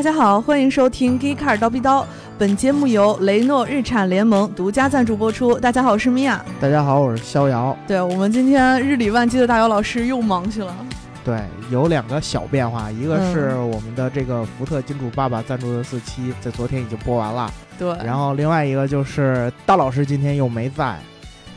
[0.00, 2.02] 大家好，欢迎收听《Geek Car 刀逼刀》，
[2.38, 5.58] 本节目由雷诺日产联盟独家赞助播出。
[5.58, 6.42] 大家好，我是米娅。
[6.58, 7.76] 大家好，我是逍遥。
[7.86, 10.74] 对我们今天日理万机的大姚老师又忙去了。
[11.22, 11.38] 对，
[11.70, 17.52] 有两个小变化，一个是我们的这个福特金主爸爸赞助的四期，在昨天已经播完了。
[17.78, 20.98] 对，然后另外一个就是大老师今天又没在，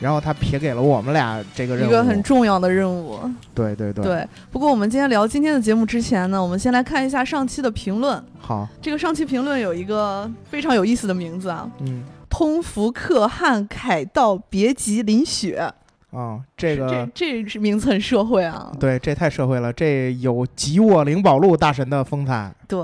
[0.04, 3.18] 然后他撇给了我们俩这个任务，一个很重要的任务。
[3.54, 4.04] 对对对。
[4.04, 8.22] 对，不过我们今天聊今天的节目之前呢，我们先来看一下上期的评论。
[8.38, 15.72] 好，这个上期评论有一个非常有意思的名字啊，嗯，通福克汉凯道别急淋雪。
[16.10, 18.70] 啊，这个这这名字很社会啊。
[18.78, 22.52] 对，这太社会了，这有吉沃灵宝路大神的风采。
[22.68, 22.78] 对，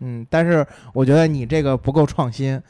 [0.00, 2.60] 嗯，但是我觉得你这个不够创新。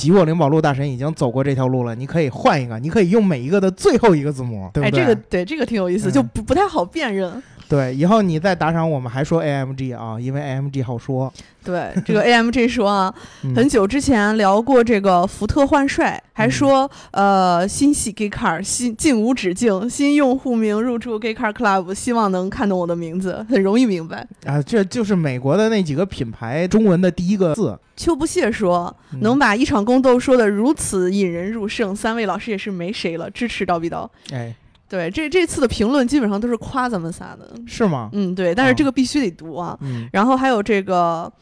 [0.00, 4.98] 吉沃灵宝路大神已经走过这条路了，你可以换一个，你可以用每一个的最后一个字母，对不对？
[4.98, 7.30] 哎，这个对，这个挺有意思，就不不太好辨认。
[7.70, 11.32] 对，以后你再打赏我们还说 AMG 啊，因为 AMG 好说。
[11.62, 13.14] 对，这个 AMG 说啊，
[13.54, 24.60] 很久之前聊过这个福特换帅，还说呃新系 Gay Car 新进无止境，新用户名入驻 Gay Car Club，希望能看懂我的名字，很容易明白啊。
[24.60, 27.78] 这就是美国的那几个品牌中文的第一个字。
[27.96, 34.08] 秋不屑说，能把一场宫斗说的如此引人入胜，三位老师也是没谁了，支持叨逼叨。
[34.32, 34.52] 哎。
[34.90, 38.10] 对，这这次的评论基本上都是夸咱们仨的，是吗？
[38.12, 39.78] 嗯，对，但是这个必须得读啊。
[40.12, 41.32] 然后还有这个，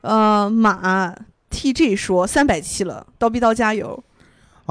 [0.00, 1.14] 呃，马
[1.50, 4.02] T G 说三百期了，刀逼刀加油。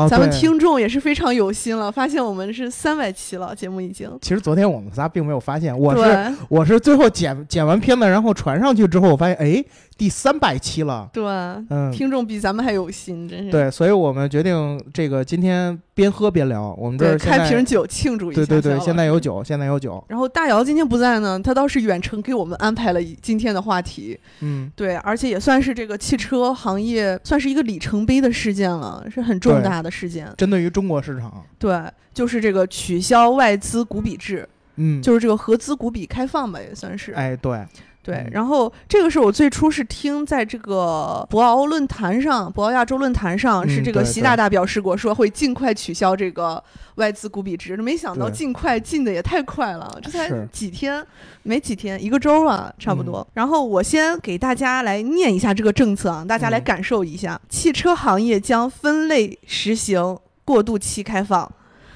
[0.09, 4.09] 咱们听众也是非常有心了，发现我们是三百期了，节目已经。
[4.19, 9.63] 其实昨天我们仨并没有发现，我是我是最后剪剪完片子，然后传上去之后，我发现哎。
[9.97, 13.51] 第三百期了，对，嗯，听众比咱们还有心，真是。
[13.51, 16.73] 对，所以我们决定这个今天边喝边聊。
[16.77, 18.41] 我们这开瓶酒庆祝一下。
[18.45, 20.03] 对对对，现在有酒，现在有酒。
[20.07, 24.19] 然后大姚今天不在呢，他倒是远程给我们安排了今天的话题。
[24.41, 30.27] 嗯，对，而且也算是这个汽车行业算是一个里程碑的事件了，是很重大的事件。
[30.37, 31.79] 针对于中国市场，对，
[32.13, 37.11] 就是这个取消外资股比制，嗯，就是这个合资股比开放吧，也算是。
[37.13, 37.63] 哎，对。
[38.03, 46.61] 对，然后这个是我最初是听在这个博鳌论坛上，博鳌亚洲论坛上是这个习大大表示过，说会尽快取消这个
[46.95, 47.77] 外资股比值。
[47.77, 51.01] 没想到尽快进的也太快了，这才几天，
[51.43, 53.25] 没几天，一个周啊，差不多。
[53.35, 61.49] 然后我先给大家来念一下这个政策啊，大家来感受一下，汽车行业将分类实行过渡期开放，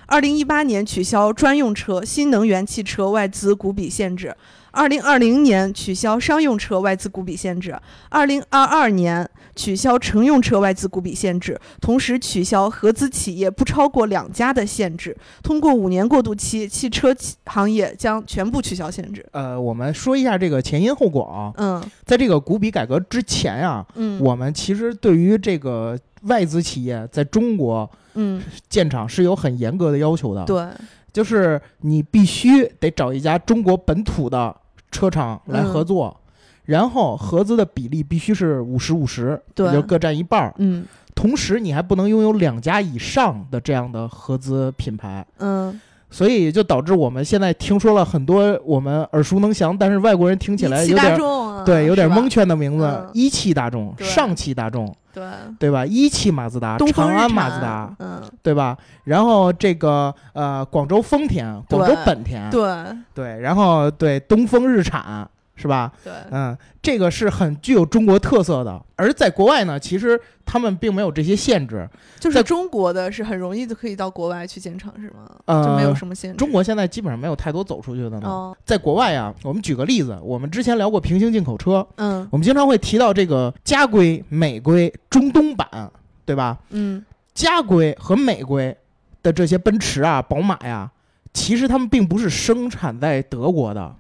[0.06, 4.34] 二零一八年取消专用车、新能源汽车外资股比限制。
[4.78, 7.76] 二零二零年取消商用车外资股比限制，
[8.10, 15.18] 二零二二年取消乘用车外资股比限制，同时取消合资企业不超过两家的限制。
[15.42, 17.12] 通过五年过渡期，汽车
[17.48, 19.26] 行业将全部取消限制。
[19.32, 21.52] 呃，我们说一下这个前因后果啊。
[21.58, 28.40] 嗯，在这个股比改革之前啊，嗯，我们其实对于这个外资企业在中国，嗯，
[28.70, 30.46] 建厂是有很严格的要求的。
[30.46, 30.64] 对，
[31.12, 34.56] 就是你必须得找一家中国本土的。
[34.92, 36.16] 车厂来合作，
[36.66, 40.54] 然后合资的比例必须是五十五十，对，就各占一半儿。
[40.58, 45.26] 嗯，同时你还不能拥有两家以上的这样的合资品牌。
[45.40, 51.18] 嗯，所以就导致我们现在听说了很多我们耳熟能详，但是外国人听起来有点
[51.66, 54.96] 对有点蒙圈的名字：一汽大众、上汽大众。
[55.18, 55.86] 对对吧？
[55.86, 58.78] 一汽马自达、长安马自达，嗯，对吧？
[59.06, 62.62] 然后这个呃，广州丰田、广州本田，对
[63.14, 65.28] 对，然后对东风日产。
[65.58, 65.92] 是吧？
[66.04, 68.82] 对，嗯，这个是很具有中国特色的。
[68.96, 71.90] 而在国外呢，其实他们并没有这些限制。
[72.20, 75.30] 就是中国的是很容易就可以到国外去建厂，是吗？
[75.46, 76.38] 呃，就没有什么限制。
[76.38, 78.54] 中国现在基本上没有太多走出去的呢。
[78.64, 85.92] 在国外啊，我们举个例子，我们之前聊过平行进口车，嗯，我们经常会提到这个家规、美规、中东版，
[86.24, 86.58] 对吧？
[86.70, 87.04] 嗯，
[87.34, 88.78] 家规和美规
[89.24, 90.92] 的这些奔驰啊、宝马呀，
[91.34, 93.96] 其实他们并不是生产在德国的。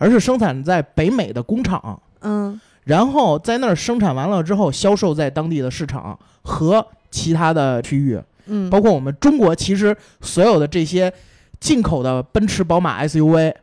[0.00, 11.12] 而是生产在北美的工厂，嗯，然后在那儿生产完了之后，销售在当地的市场和其他的区域，嗯，包括我们中国，其实所有的这些
[11.60, 13.54] 进口的奔驰、宝马 SUV，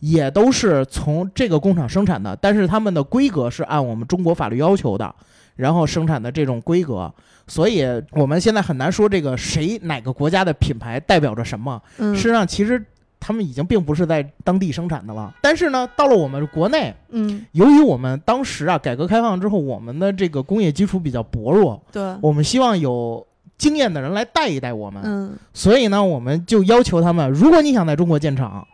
[0.00, 5.14] 也都是从这个工厂生产的，但是他们的规格是按我们中国法律要求的，
[5.56, 7.10] 然后生产的这种规格，
[7.46, 12.84] 所以我们现在很难说这个谁哪个国家的品牌代表着什么，嗯，实际上其实。
[13.28, 23.26] 他们已经并不是在当地生产的了，但是呢，到了我们国内，嗯，由于我们当时啊，改革开放之后，我们的这个工业基础比较薄弱，对，我们希望有
[23.58, 28.66] 经验的人来带一带我们，嗯，所以呢，我们就要求他们，如果你想在中国建厂，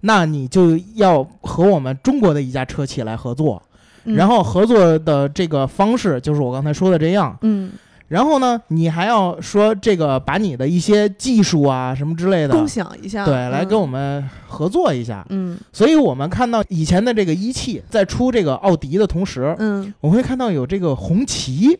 [0.00, 3.62] 那你就要和我们中国的一家车企来合作，
[4.02, 7.70] 然后合作的这个方式就是我刚才说的这样，嗯，
[8.08, 15.26] 然后呢，你还要说这个把你的一些技术啊什么之类的共享一下，对，来跟我们，合作一下。
[15.30, 21.78] 嗯所以我们看到以前的这个一汽在出这个奥迪的同时，嗯我们会看到有这个红旗，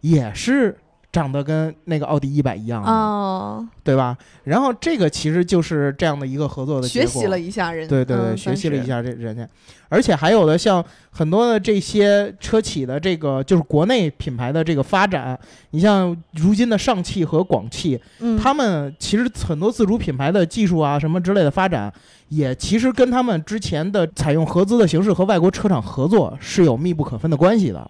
[0.00, 0.76] 也是
[1.14, 4.18] 长得跟那个奥迪一百一样的，哦，对吧？
[4.42, 7.08] 然后这个其实就是这样的一个合作的结果。
[7.08, 9.48] 学习了一下人，对对对，嗯学习了一，下这人家，
[9.88, 15.38] 而且还有的像很多的这些车企的这个就是国内品牌的这个发展，
[15.70, 21.92] 你像如今的上汽和广汽，嗯，他们其实很多自主品牌的技术啊什么之类的发展，
[22.30, 27.88] 也其实跟他们之前的采用合资的形式和外国车厂合作是有密不可分的关系的。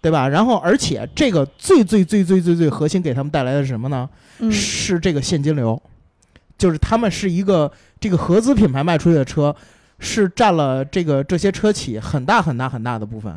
[0.00, 0.28] 对吧？
[0.28, 4.08] 然后，而且这个最最最最最最核心给他们带来的是什么呢？
[4.38, 5.80] 嗯是这个现金流，
[6.56, 9.54] 就是他们是一个这个合资品牌卖出去的车，
[9.98, 13.34] 是占了这个这些车企很大很大很大的部分。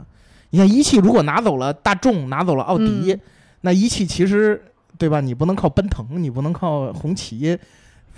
[0.52, 3.20] 你看一汽如果拿走了大众，拿走了奥迪，嗯
[3.62, 4.62] 那一汽其实
[4.98, 5.20] 对吧？
[5.22, 7.58] 你不能靠奔腾，你不能靠红旗。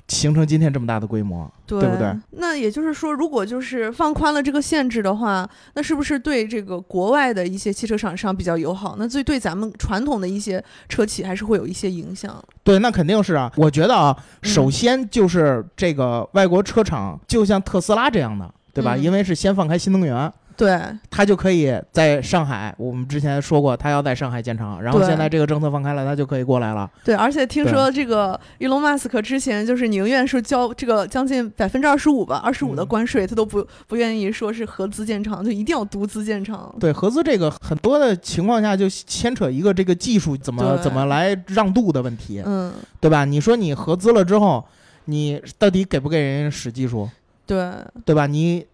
[0.10, 2.14] 形成今天这么大的规模，对对不对？
[2.32, 8.96] 那也就是说，如果就是放宽了这个限制的话，那是不是对这个国外的一些汽车厂商比较友好？
[9.00, 12.44] 那最对咱们传统的一些车企还是会有一些影响。
[12.64, 13.52] 对，那肯定是啊。
[13.56, 18.96] 我觉得啊，嗯首先就是这个外国车厂，就像特斯拉这样的，对吧？
[18.96, 20.80] 嗯因为是先放开新能源，对，
[21.10, 22.74] 他就可以在上海。
[22.78, 26.90] 我们之前说过，他要在上海建厂，然后现在这个政策放开了，他就可以过来了。
[27.04, 36.74] 对，而且听说这个伊隆马斯克之前就是宁愿是交这个将近百分之二十五吧，二十五的嗯关税，他都不不愿意说是合资建厂，就一定要独资建厂。
[36.80, 43.26] 对合资这个很多的情况下就牵扯一个这个技术怎么怎么来让渡的问题，嗯，对吧？
[43.26, 44.64] 你说你合资了之后，
[45.06, 47.10] 你到底给不给人家使技术，
[47.46, 47.72] 对，
[48.06, 48.28] 对吧？
[48.28, 48.66] 你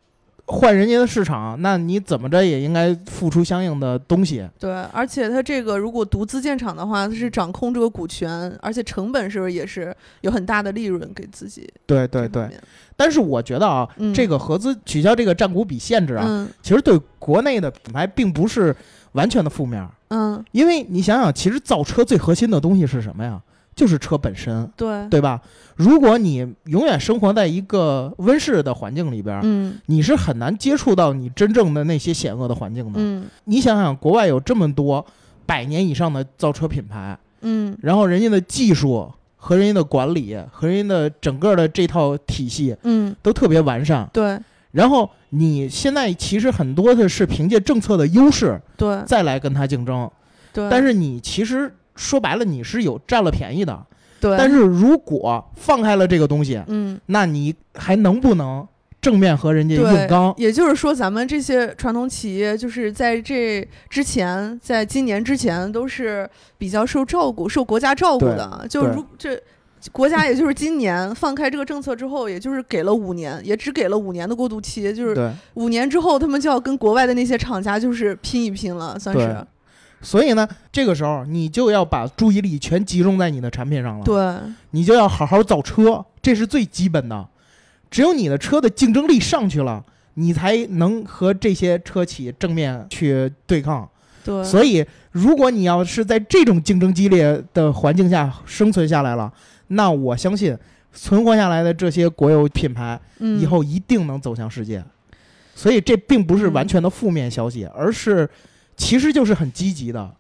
[0.52, 4.44] 换人家的市场，那你怎么着也应该付出相应的东西。
[4.58, 11.72] 对，而且它这个如果独资建厂的话，它是掌控这个股权，而且成本是不是也是有很大的利润给自己？
[11.86, 12.50] 对对对，
[12.96, 18.76] 但是我觉得啊，嗯这个合资取消这个占股比限制啊，嗯其实对国内的品牌并不是
[19.12, 23.40] 完全的负面儿，嗯，因为你想想，其实造车最核心的东西是什么呀？
[23.80, 25.42] 就是车本身，对，对吧？
[25.78, 29.80] 如果你永远生活在一个温室的环境里边儿，嗯。
[29.86, 33.00] 你是很难接触到你真正的那些险恶的环境的。
[33.02, 33.26] 嗯。
[33.46, 35.06] 你想想，国外有这么多
[35.46, 37.78] 百年以上的造车品牌，嗯。
[37.82, 44.10] 然后人家的技术和人家的管理和人家的整个的这套体系嗯，都特别完善。
[44.12, 44.38] 对。
[44.72, 49.02] 然后你现在其实很多的是凭借政策的优势对。
[49.06, 50.12] 再来跟他竞争，
[50.52, 53.86] 对，但是你其实说白了你是有占了便宜的。
[54.22, 57.00] 对，但是如果放开了这个东西，嗯。
[57.08, 58.68] 那你还能不能
[59.02, 60.34] 正面和人家硬刚，？
[60.38, 68.66] 也就是说，咱们这些传统企业，就是在这之前，在今年之前，都是比较受照顾、受国家照顾的。
[68.70, 69.42] 就对如这
[69.94, 79.48] 国家，也就是今年放开这个政策之后，也就是给了五年，也只给了五年的过渡期，就是，五年之后，他们就要跟国外的那些厂家就是拼一拼了，算是
[80.02, 84.06] 所以呢，这个时候你就要把注意力全集中在你的产品上了。
[84.06, 84.36] 对
[84.72, 87.28] 你就要好好造车，这是最基本的。
[87.92, 93.90] 只有你的车的竞争力上去了，你才能和这些车企正面去对抗。
[94.24, 99.34] 对，所以，如果你要是在这种竞争激烈的环境下生存下来了，
[99.68, 100.56] 那我相信
[100.94, 104.84] 存活下来的这些国有品牌嗯以后一定能走向世界。
[105.56, 108.30] 所以，这并不是完全的负面消息，而是
[108.80, 110.16] 其实就是很积极的，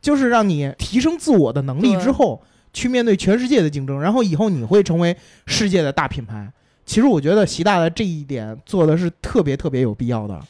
[0.00, 2.40] 就是让你提升自我的能力之后，
[2.72, 5.14] 去面对全世界的竞争，然后以后你会成为
[5.46, 6.50] 世界的大品牌。
[6.86, 10.40] 其实我觉得习大的这一点做的是特别特别有必要的，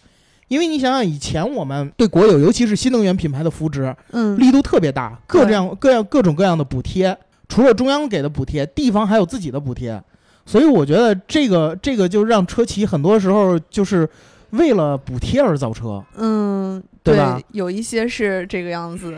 [0.48, 4.38] 因为你想想以前我们对国有，尤其是新能源品牌的扶植嗯。
[4.38, 7.16] 力度特别大，各对样各样各种各样的补贴，
[7.48, 9.98] 除了中央给的补贴，地方还有自己的补贴，
[10.44, 14.06] 所以我觉得这个这个就让车企很多时候就是
[14.50, 16.04] 为了补贴而造车。
[16.16, 19.16] 嗯，对吧有一些是这个样子，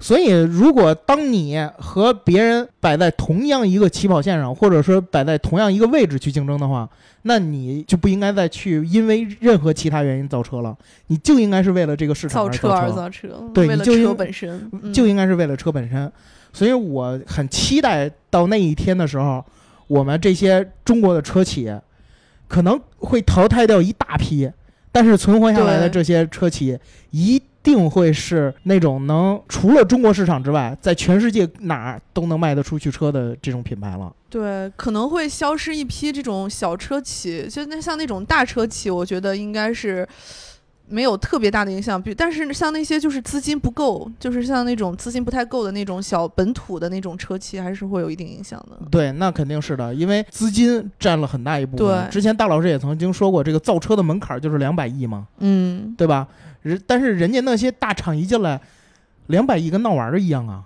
[0.00, 6.86] 所以，如果当你和别人摆在同样一个起跑线上，或者说摆在同样一个位置去竞争的话，
[7.22, 12.68] 那你就不应该再去因为任何其他原因造车了，你就应该是为了这个市场而造车。
[12.68, 14.92] 造而造车，对为了车你本身，嗯。
[14.92, 16.12] 就应该是为了车本身。
[16.52, 19.42] 所以我很期待到那一天的时候，
[19.86, 21.72] 我们这些中国的车企
[22.48, 24.50] 可能会淘汰掉一大批，
[24.92, 26.78] 但是存活下来的这些车企
[27.10, 34.14] 一定会是那种能除了中国市场之外，在全世界哪儿都能卖得出去车的这种品牌了。
[34.28, 40.06] 对，可能会消失一批这种小车企，就那像那种大车企，我觉得应该是
[40.86, 48.78] 没有特别大的影响，比但是像那些就是资金不够，就是像那种资金不太够的那种小本土的那种车企，还是会有一定影响的。
[48.90, 51.86] 对，那肯定是的，因为资金占了很大一部分。
[51.86, 56.28] 对之前大老师也曾经说过，这个造车的门槛就是两百亿嘛，嗯，对吧？
[56.62, 58.60] 人但是人家那些大厂一进来，
[59.28, 60.62] 两百亿跟闹玩儿一样啊，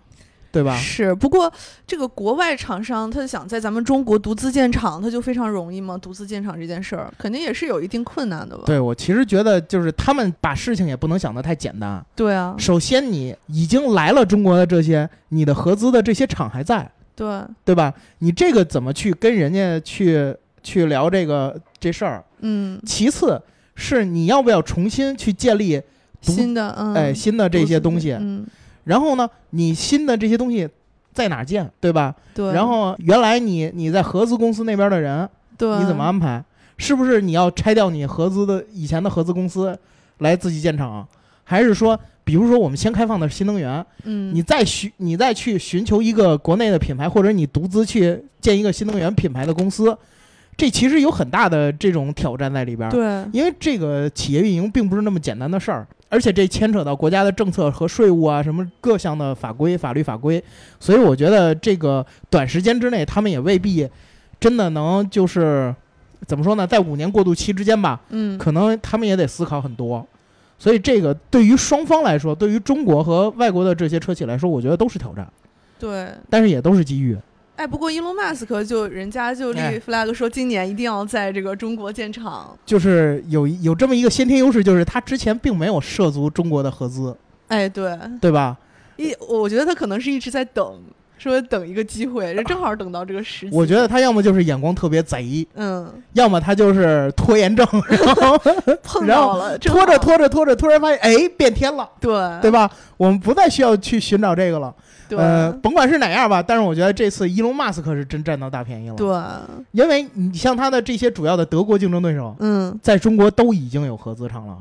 [0.50, 0.76] 对吧？
[0.76, 1.14] 是。
[1.14, 1.52] 不过
[1.86, 5.96] 这个国外厂商他想在咱们中国独资建厂，他就非常容易吗？
[5.98, 8.64] 独资建厂这件事儿，肯定也是有一定困难的吧？
[8.66, 12.04] 对我其实觉得，就是他们把事情也不能想得太简单。
[12.16, 17.26] 对啊，首先，你已经来了中国的这些，你的合资的这些厂还在，对，
[17.64, 17.92] 对吧？
[18.18, 22.24] 你这个怎么去跟人家去去聊这个这事儿？
[22.40, 23.40] 嗯，其次
[23.74, 25.80] 是你要不要重新去建立
[26.20, 28.12] 新的嗯，哎新的这些东西？
[28.12, 28.46] 嗯，
[28.88, 30.66] 然后呢，你新的这些东西
[31.12, 32.14] 在哪儿建，对吧？
[32.34, 32.52] 对。
[32.52, 35.28] 然后原来你你在合资公司那边的人，
[35.58, 36.42] 对，你怎么安排？
[36.78, 39.78] 是不是你要拆掉你合资的以前的合资公司
[40.18, 41.06] 来自己建厂，
[41.44, 49.94] 还是说，比如说我们先开放的是新能源，嗯，你再寻你再去寻求一个国内的品牌，或者你独资去建一个新能源品牌的公司，
[50.56, 52.92] 这其实有很大的这种挑战在里边儿。
[52.92, 53.02] 对，
[53.32, 60.42] 因为这个企业运营并不是那么简单的事儿，而且这牵扯到国家的政策和税务啊，什么各项的法规、法律法规，
[60.80, 63.88] 所以我觉得这个短时间之内，他们也未必
[64.40, 65.74] 真的能就是
[66.26, 70.06] 怎么说呢，在五年过渡期之间吧，嗯，可能他们也得思考很多。
[70.58, 75.30] 所以这个对于双方来说，对于中国和外国的这些车企来说，我觉得都是挑战，
[75.78, 76.08] 对。
[76.28, 77.16] 但是也都是机遇。
[77.58, 82.56] 哎，不过伊隆马斯克就人家就立哎 flag 说，今年一定要在这个中国建厂。
[82.64, 87.16] 就是有有这么一个先天优势，就是他之前并没有涉足中国的合资，
[87.48, 88.56] 哎，对，对吧？
[88.94, 90.80] 一我觉得他可能是一直在等，
[91.18, 93.56] 说等一个机会，就正好等到这个时机。
[93.56, 98.38] 我觉得他要么就是眼光特别贼，嗯，要么他就是拖延症，然后
[98.84, 102.70] 碰到了，正拖着拖着拖着，突然发现哎变天了，对对吧？
[102.96, 104.72] 我们不再需要去寻找这个了。
[105.08, 109.08] 对、呃，甭管是哪样吧，但是我觉得这次伊隆马斯克是真占到大便宜了。，对，
[109.72, 114.58] 因为你像他的这些主要的德国竞争对手，嗯在中国都已经有合资厂了，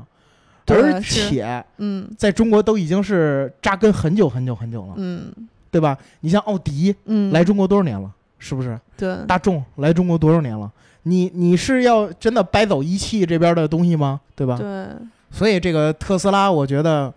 [0.67, 5.31] 而且嗯在中国都已经是扎根很久很久很久了，嗯
[5.69, 5.97] 对吧？
[6.21, 8.09] 你像奥迪嗯，来中国多少年了？
[8.39, 8.79] 是不是？
[8.95, 10.71] 对大众来中国多少年了？
[11.03, 14.19] 你你是要真的掰走一汽这边的东西吗？
[14.35, 14.57] 对吧？
[14.57, 14.85] 对，
[15.31, 17.13] 所以这个特斯拉，我觉得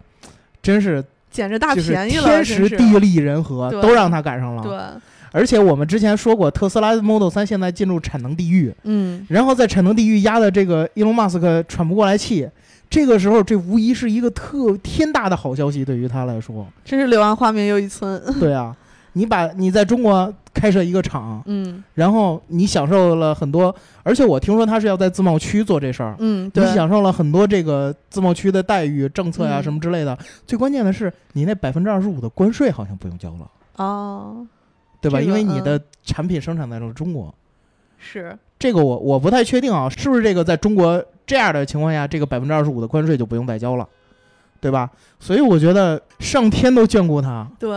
[0.63, 4.63] 真是捡着大便宜了，天时地利人和都让他赶上了。
[4.63, 4.77] 对，
[5.33, 12.49] 而且我们之前说过，特斯拉 Model 3现在进入产能地狱，嗯然后在产能地狱压的这个伊隆马斯克喘不过来气。
[12.89, 16.67] 这个时候，这无疑是一个特天大的好消息，对于他来说。
[16.85, 18.21] 真是柳暗花明又一村。
[18.41, 18.75] 对啊，
[19.13, 21.83] 你把你在中国开设一个厂，嗯。
[21.95, 29.63] 然后你享受了很多，而且我听说他是要在自贸区做这事儿，嗯，你，享受了很多这个自贸区的待遇、政策呀、嗯。
[29.63, 30.17] 什么之类的。
[30.47, 34.47] 最关键的是，你那百分之二十五的关税好像不用交了，哦，
[35.01, 35.19] 对吧？
[35.21, 35.65] 这个因为你嗯。
[35.65, 37.35] 的产品生产在了中国，
[37.99, 43.89] 是，这个我我不太确定啊，是不是这个在中国这样的情况下，这个百分之二十五的关税就不用再交了，
[44.61, 44.89] 对吧？
[45.19, 47.71] 所以我觉得上天都眷顾他，对，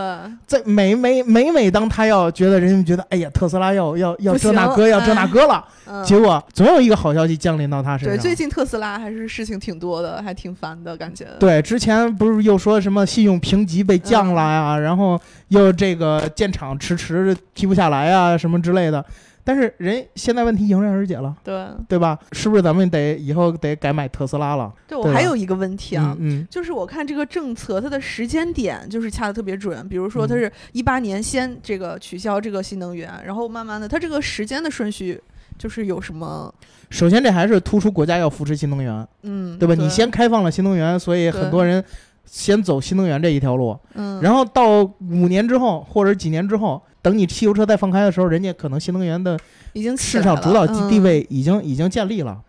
[0.46, 11.28] 在每每每每当他要觉得人家觉得，哎呀，特斯拉要要要这那哥要这那哎个了，嗯，结果总有一个好消息降临到他身上对，最近特斯拉还是事情挺多的，还挺烦的感觉。
[11.40, 19.04] 对，之前不是又说什么信用评级被降了嗯呀，然后又这个建厂迟迟批不下来啊，什么之类的。
[19.44, 22.18] 但是人现在问题迎刃而解了，对，对吧？
[22.32, 24.72] 是不是咱们得以后得改买特斯拉了？
[24.88, 26.18] 对我还有一个问题啊
[26.50, 29.88] 就是我看这个政策，它的时间点就是掐的特别准。
[29.90, 35.22] 比如说，它嗯是一八年先这个取消这个新能源，然后慢慢的，它这个时间的顺序
[35.58, 36.54] 就是有什么，
[36.90, 39.76] 首先这还是突出国家要扶持新能源，嗯，对吧？
[39.76, 41.84] 你先开放了新能源，所以很多人
[42.26, 49.38] 先走新能源这一条路，嗯，然后到五年之后或者几年之后，等你汽油车再放开的时候，人家可能新能源的
[49.74, 52.42] 已经起市场主导地位已经、已经建立了。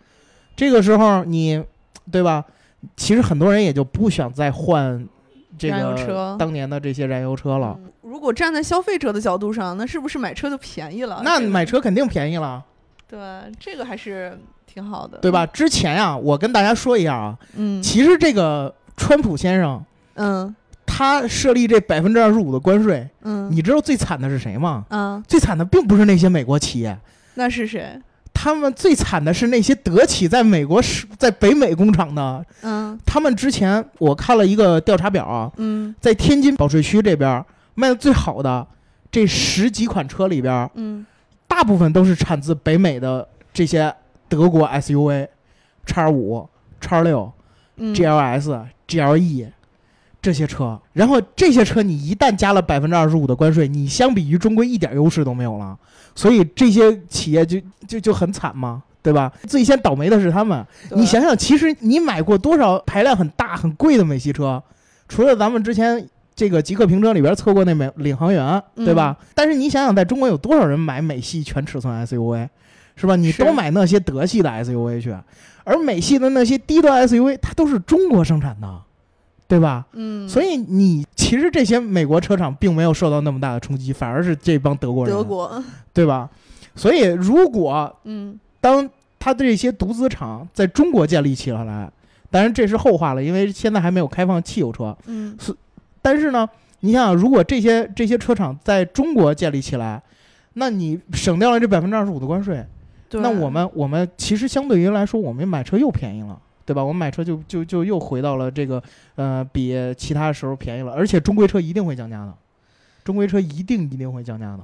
[0.56, 1.62] 这个时候你，
[2.10, 2.44] 对吧？
[2.96, 5.06] 其实很多人也就不想再换
[5.58, 7.74] 这个当年的这些燃油车了。
[7.78, 11.20] 嗯如果站在消费者的角度上，那是不是买车就便宜了？
[11.24, 12.62] 那买车肯定便宜了，
[13.08, 13.18] 对
[13.58, 15.44] 这个还是挺好的，对吧？？
[15.46, 19.84] 之前啊，我跟大家说一下啊，嗯其实这个川普先生
[20.14, 20.54] 嗯。
[20.86, 24.84] 他设立这百分之二十五的关税，嗯，你知道最惨的是谁吗？
[24.90, 26.96] 啊，最惨的并不是那些美国企业，
[27.34, 28.00] 那是谁？
[28.32, 32.44] 他们最惨的是那些德企在美国是在北美工厂的。
[32.60, 32.96] 嗯。
[33.04, 35.92] 他们之前我看了一个调查表啊，嗯。
[36.00, 38.64] 在天津保税区这边卖的最好的
[39.10, 41.04] 这十几款车里边，嗯。
[41.48, 43.92] 大部分都是产自北美的这些
[44.28, 45.26] 德国 SUV，
[45.86, 46.48] 叉五、
[46.80, 47.32] 叉六，嗯
[47.78, 49.48] GLS、GLE
[50.22, 55.78] 这些车，然后这些车你一旦加了百分之二十五的关税，你相比于中国一点优势都没有了，
[56.14, 59.30] 所以这些企业就就就很惨嘛，对吧？
[59.46, 60.64] 最先倒霉的是他们。
[60.92, 64.62] 你想想，其实你买过多少排量很大很贵的美系车？
[65.06, 69.14] 除了咱们之前这个极客评车里边测过那美领航员，对吧？
[69.34, 72.48] 但是你想想，在中国有多少人买美系全尺寸 SUV，
[72.96, 73.16] 是吧？
[73.16, 75.14] 你都买那些德系的 SUV 去，
[75.64, 78.80] 而美系的那些低端 SUV，它都是中国生产的，
[79.48, 79.86] 对吧？
[79.92, 86.28] 嗯，所以你其实这些美国车厂并没有受到那么大的冲击，反而是这帮德国人，德国，对吧？
[86.76, 91.90] 所以如果嗯当它这些独资厂在中国建立起来，
[92.30, 94.96] 当然这是后话了，因为现在还没有开放汽油车。
[95.06, 95.36] 嗯
[96.02, 96.46] 但是呢，
[96.80, 100.02] 你想想，如果这些这些车厂在中国建立起来，
[100.54, 102.62] 那你省掉了这百分之二十五的关税，
[103.22, 106.40] 对，那我们我们其实相对于来说，我们买车又便宜了。
[106.66, 106.82] 对吧？
[106.82, 108.82] 我们买车就就就又回到了这个
[109.16, 112.34] 呃，比其他时候便宜了，而且中规车一定会降价的，
[113.04, 114.60] 中规车一定一定会降价的，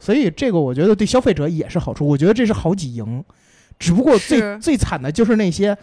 [0.00, 3.24] 所以这个我觉得对消费者也是好处，我觉得这是好几赢，
[3.78, 5.78] 只不过最最惨的就是那些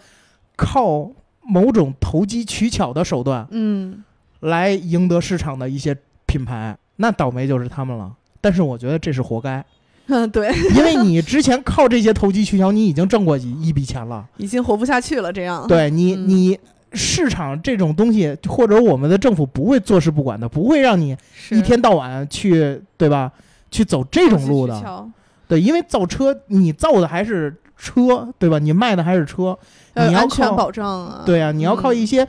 [0.54, 1.10] 靠
[1.40, 4.04] 某种投机取巧的手段嗯
[4.40, 5.96] 来赢得市场的一些
[6.26, 8.14] 品牌，那倒霉就是他们了。
[8.42, 9.64] 但是我觉得这是活该，
[10.06, 14.24] 嗯， 对，因为你之前靠这些投机取巧，你已经挣过一一笔钱了。
[14.36, 16.58] 已经活不下去了，这样，对你，嗯你
[16.92, 21.16] 市场这种东西，或者我们的政府不会坐视不管的，不会让你
[21.50, 23.30] 一天到晚去，对吧？
[23.70, 25.08] 去走这种路的，
[25.48, 28.58] 对，因为造车你造的还是车，对吧？
[28.58, 29.58] 你卖的还是车，
[29.94, 32.28] 你安全靠保障啊，对啊，你要靠嗯一些，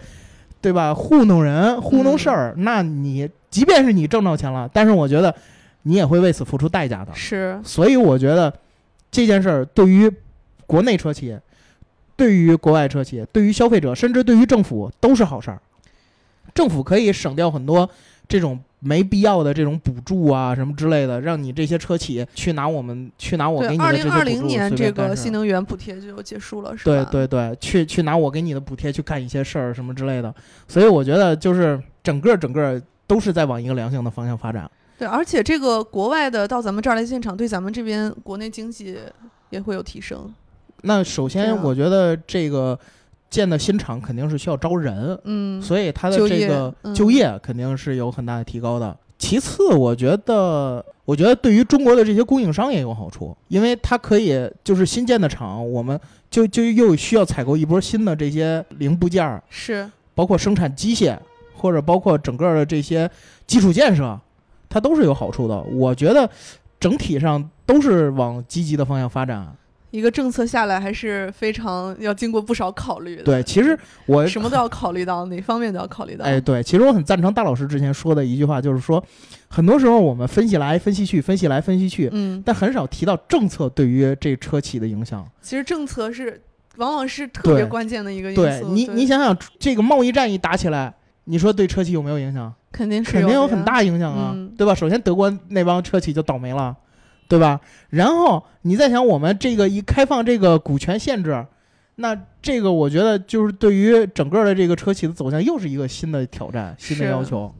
[0.61, 0.93] 对吧？
[0.93, 5.35] 糊弄人、糊弄事儿，那你即便是你挣到钱了，但是我觉得
[5.83, 7.13] 你也会为此付出代价的。
[7.13, 8.51] 是所以我觉得
[9.11, 10.11] 这件事儿对于
[10.65, 11.37] 国内车企、
[12.15, 15.61] 对于国外车企、对于消费者，甚至对于政府都是好事儿。
[16.53, 17.89] 政府可以省掉很多
[18.27, 27.03] 这种没必要的这种补助啊什么之类的，让你这些车企去拿我们去拿我给，你的二零二这些补助零年这个新能源补贴就结束了，是吧？
[27.11, 30.33] 对对对，去去拿我给你的补贴去干一些事儿什么之类的。
[30.67, 34.69] 所以我觉得就是整个整个都是在往一个良性的方向发展。
[34.97, 38.97] 对，而且这个国外的到咱们这儿来建厂，对咱们这边国内经济
[39.49, 40.33] 也会有提升。
[40.83, 42.77] 那首先，我觉得这个
[43.29, 48.95] 建的新厂肯定是需要招人，嗯，所以它的这个嗯就业肯定是有很大的提高的。
[49.17, 55.97] 其次，我觉得，我觉得对于中国的这些供应商也有好处，因为它可以就是新建的厂，我们
[56.29, 61.17] 就就又需要采购一波新的这些零部件儿，是包括生产机械，
[61.55, 63.09] 或者包括整个的这些
[63.47, 64.19] 基础建设，
[64.73, 65.61] 它都是有好处的。
[65.61, 66.27] 我觉得
[66.79, 69.55] 整体上都是往积极的方向发展。
[69.91, 73.21] 一个政策下来，还是非常要经过不少考虑的。
[73.21, 76.25] 对，其实我什么都要考虑到，哪方面都要考虑到。
[76.25, 79.03] 哎，对，其实我很赞成大老师之前说的一句话，就是说，
[79.47, 85.23] 很多时候我们分析来分析去，分析来分析去，嗯，但很少提到政策对于这车企的影响。
[85.43, 86.41] 其实政策是
[86.77, 88.41] 往往是特别关键的一个因素。
[88.41, 90.91] 对你，你想想，这个贸易战一打起来，
[91.25, 92.51] 你说对车企有没有影响？
[92.73, 94.75] 肯定是肯定有很大影响啊，嗯对吧？
[94.75, 96.75] 首先，德国那帮车企就倒霉了，
[97.29, 97.61] 对吧？
[97.89, 101.45] 然后你再想，我们这个一开放这个股权限制，
[101.95, 107.53] 那这个我觉得就是对于整个的这个车企的走向又是一个新的挑战、新的要求。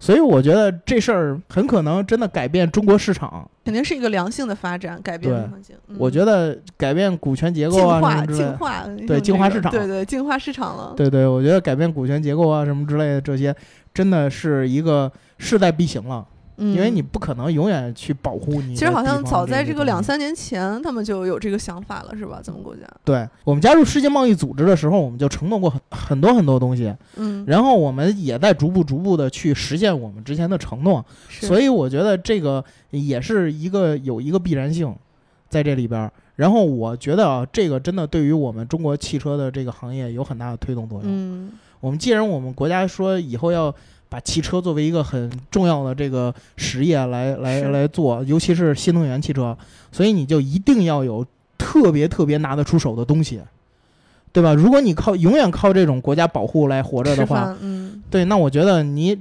[0.00, 3.48] 所以我觉得这事儿很可能真的改变中国市场。
[3.64, 5.76] 肯定是一个良性的发展，改变环境。
[5.88, 8.48] 嗯我觉得改变股权结构净啊什化么之类的。
[8.48, 10.94] 净化对净化市场对对净化市场了。
[10.96, 13.54] 对对，我觉得改变股权结构啊什么之类的这些，
[13.92, 16.26] 真的是一个势在必行了。
[16.60, 18.74] 嗯，因为你不可能永远去保护你。
[18.74, 22.40] 其实好像早在这个两三年前，他们就有这个想法了，是吧？
[22.42, 34.94] 咱们国家，对我们加入世界贸易组织的时候，我们就承诺过很很多很多东西，嗯，然后我们也在逐步逐步的去实现我们之前的承诺，所以我觉得这个也是一个有一个必然性
[35.48, 36.12] 在这里边儿。
[36.36, 41.06] 然后我觉得啊，这个真的对于我们中国汽车的这个行业有很大的推动作用。
[41.08, 43.74] 嗯我们既然我们国家说以后要
[44.10, 49.56] 把汽车作为一个很重要的这个实业来来来做，尤其是新能源汽车，
[49.90, 51.24] 所以你就一定要有
[51.56, 53.40] 特别特别拿得出手的东西，
[54.32, 54.52] 对吧？
[54.52, 59.16] 如果你靠永远靠这种国家保护来活着的话，嗯，对，那我觉得你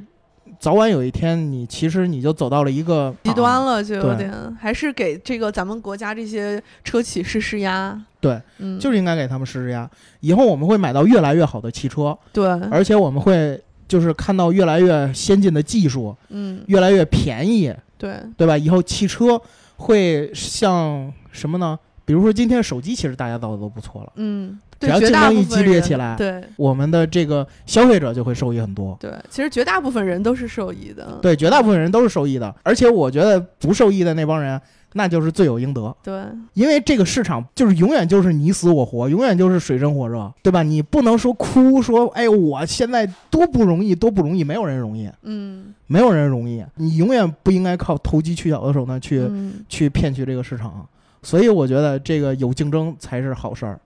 [0.60, 7.96] 早晚有一天，你其实你就走到了一个极端啊了，就有点，还是给这个咱们国家这些车企施施压。
[8.20, 9.90] 对，嗯，就是应该给他们施施压。
[10.20, 18.58] 以后我们会买到越来越好的汽车，对，而且我们会就是看到越来越先进的技术，嗯，越来越便宜，对，对吧？
[18.58, 19.42] 以后汽车
[19.76, 21.78] 会像什么呢？
[22.06, 28.96] 比如说今天手机其实大家造的都不错了，嗯，只要竞争一激烈起来对我们的这个消费者就会受益很多。
[29.00, 31.20] 对，其实绝大部分人都是受益的。
[31.22, 34.60] 对，绝大部分人都是受益的，而且我觉得不受益的那帮人，
[34.94, 35.96] 那就是罪有应得。
[36.04, 36.24] 对
[36.54, 40.64] 因为这个市场就是永远就是你死我活，永远就是水深火热，对吧？
[40.64, 46.64] 你不能说哭说，哎，我现在多不容易，多不容易，没有人容易，嗯没有人容易。
[46.76, 50.88] 你永远不应该靠投机取巧的手段去、嗯去骗取这个市场。
[51.22, 53.80] 所以我觉得这个有竞争才是好事儿，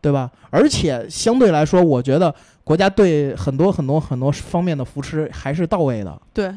[0.00, 0.30] 对吧？
[0.50, 6.54] 而且相对来说，我觉得国家对很多很多很多方面的扶持还是到位的，对，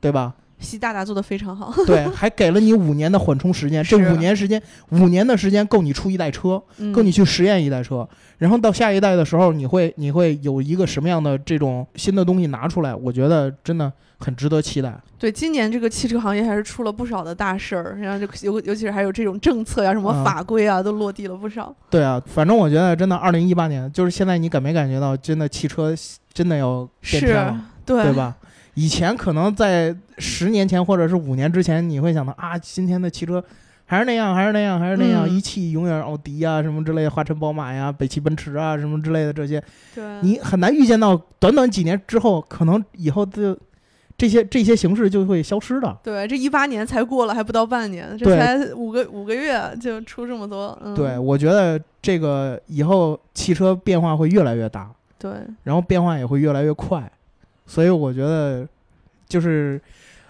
[0.00, 0.34] 对吧？
[0.60, 1.72] 习大大做的非常好。
[1.84, 12.94] 对，还给了你五年的缓冲时间，这五年时间，五年的时间够你出一代车，嗯够你去实验一代车，然后到下一代的时候，你会你会有一个什么样的这种新的东西拿出来？
[12.94, 14.96] 我觉得真的很值得期待。
[15.18, 21.74] 对，今年这个汽车行业还是出了不少的大事儿，然后就尤尤其是还有这种政策呀、什么嗯法规啊，都落地了不少。
[21.90, 25.94] 对啊，反正我觉得真的，二零一八年就是现在，你感没感觉到真的汽车
[26.32, 28.12] 真的要变天是了，，对对？
[28.14, 28.36] 吧？
[28.80, 33.44] 以前可能在十年前或者是五年之前，你会想到啊，今天的汽车
[33.84, 39.62] 还是那样，还是那样，还是那样，嗯一汽永远奥迪啊什么之类的，华晨宝马呀、北汽奔驰啊什么之类的这些，
[39.94, 43.54] 对，你很难预见到短短几年之后，可能以后的
[44.16, 45.98] 这些这些形式就会消失的。
[46.02, 50.78] 对，这一八年才过了，还不到半年，这对才五个五个月就出这么多。
[50.82, 54.90] 嗯，对，我觉得这个以后汽车变化会越来越大。
[55.18, 55.32] 对，
[55.64, 57.12] 然后变化也会越来越快，
[57.70, 58.66] 所以我觉得
[59.28, 59.80] 就是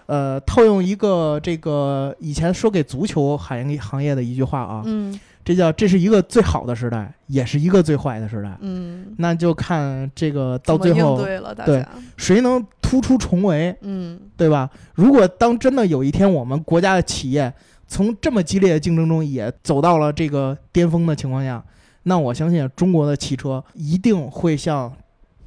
[0.05, 8.55] 呃，套用一个这个以前说给足球行业行业的一句话啊，嗯这叫这是一个最好的时代，也是一个最坏的时代。
[8.59, 11.19] 嗯，那就看这个到最后
[11.65, 11.83] 对。
[12.15, 14.69] 谁能突出重围，嗯对吧？
[14.93, 17.51] 如果当真的有一天我们国家的企业
[17.87, 21.63] 从这么激烈的竞争中也走到了这个巅峰的情况下，
[22.03, 24.93] 那我相信中国的汽车一定会像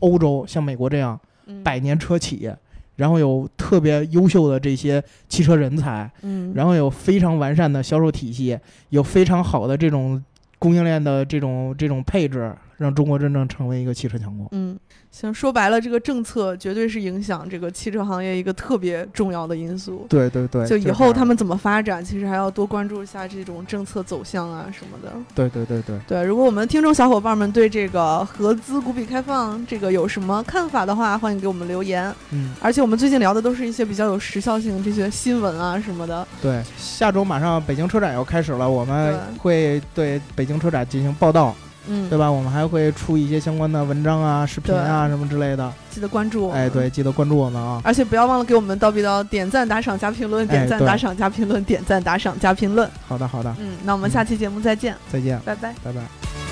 [0.00, 1.20] 欧洲、像美国这样嗯，
[1.62, 2.50] 百年车企，
[2.96, 8.58] 然后有特别优秀的这些汽车人才，嗯，然后有非常完善的销售体系，
[8.90, 10.22] 有非常好的这种
[10.58, 14.48] 供应链的这种这种配置，让中国真正成为一个汽车强国。
[14.52, 14.78] 嗯，
[15.10, 20.06] 行，说白了，这个政策绝对是影响这个汽车行业一个特别重要的因素。
[20.08, 25.12] 对对对就以后他们怎么发展，其实还要多关注一下这种政策走向啊什么的。
[25.34, 32.12] 对对对对对，如果我们听众小伙伴们对这个合资股比开放这个有什么看法的话，欢迎给我们留言。
[32.30, 36.26] 嗯而且我们最近聊的都是一些比较有时效性这些新闻啊什么的。
[36.40, 41.54] 对，下周马上北京车展要开始了，我们会对北京车展进行报道，
[41.88, 42.30] 嗯，对吧？
[42.30, 45.72] 我们还会出一些相关的文章啊、视频啊什么之类的。
[45.90, 46.60] 记得关注我们。
[46.60, 47.80] 哎，对，记得关注我们啊。
[47.84, 52.88] 而且不要忘了给我们叨逼叨点赞、打赏、加评论，点赞、对打赏、加评论，点赞、打赏、加评论。
[53.06, 55.74] 好的好的，嗯，那我们下期节目再见，再见，拜拜。
[55.82, 56.43] 拜拜。